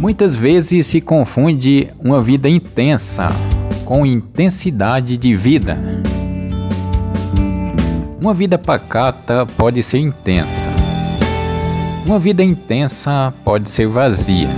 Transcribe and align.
Muitas 0.00 0.34
vezes 0.34 0.86
se 0.86 0.98
confunde 0.98 1.90
uma 2.02 2.22
vida 2.22 2.48
intensa 2.48 3.28
com 3.84 4.06
intensidade 4.06 5.18
de 5.18 5.36
vida. 5.36 5.78
Uma 8.18 8.32
vida 8.32 8.56
pacata 8.56 9.44
pode 9.58 9.82
ser 9.82 9.98
intensa. 9.98 10.70
Uma 12.06 12.18
vida 12.18 12.42
intensa 12.42 13.30
pode 13.44 13.70
ser 13.70 13.88
vazia. 13.88 14.48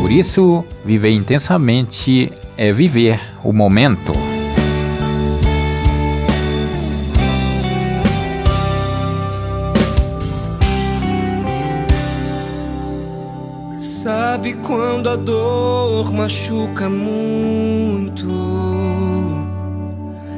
Por 0.00 0.10
isso, 0.10 0.64
viver 0.82 1.10
intensamente 1.10 2.32
é 2.56 2.72
viver 2.72 3.20
o 3.44 3.52
momento. 3.52 4.29
Sabe 14.02 14.54
quando 14.54 15.10
a 15.10 15.16
dor 15.16 16.10
machuca 16.10 16.88
muito 16.88 18.30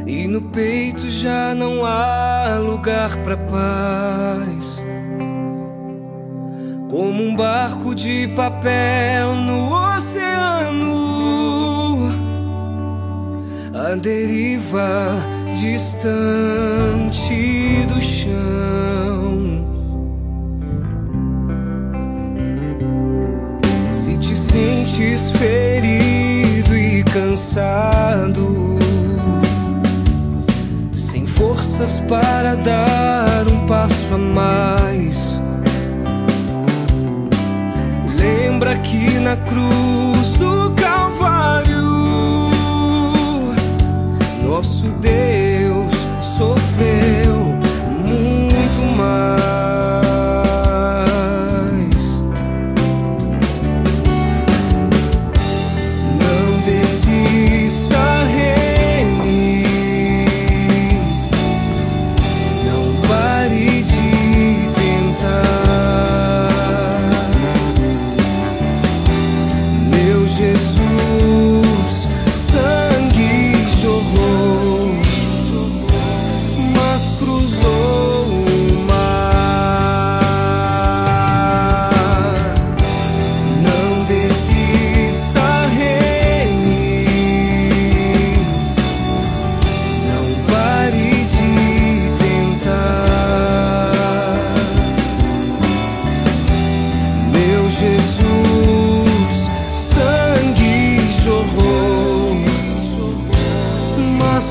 e 0.05 0.27
no 0.27 0.43
peito 0.43 1.09
já 1.09 1.55
não 1.55 1.87
há 1.87 2.59
lugar 2.59 3.17
para 3.19 3.37
paz. 3.37 4.83
Como 6.91 7.23
um 7.23 7.37
barco 7.37 7.95
de 7.95 8.27
papel 8.35 9.37
no 9.37 9.73
oceano, 9.95 10.99
a 13.73 13.95
deriva 13.95 15.15
distante 15.55 17.33
ferido 25.31 26.77
e 26.77 27.03
cansado, 27.05 28.79
sem 30.93 31.27
forças 31.27 32.01
para 32.09 32.55
dar 32.57 33.47
um 33.49 33.67
passo 33.67 34.15
a 34.15 34.19
mais. 34.19 35.41
Lembra 38.17 38.77
que 38.79 39.19
na 39.21 39.37
cruz 39.37 40.33
do 40.39 40.73
Calvário, 40.73 41.83
nosso 44.45 44.89
Deus 45.01 45.42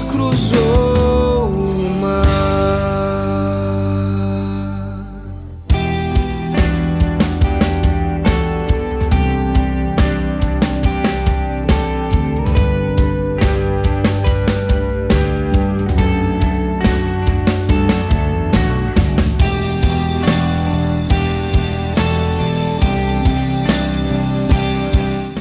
cruzou. 0.09 0.80